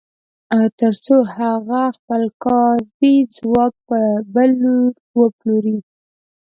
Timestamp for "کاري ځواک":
2.45-3.73